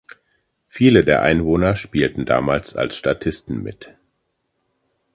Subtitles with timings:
[0.67, 3.95] Viele der Einwohner spielten damals als Statisten mit.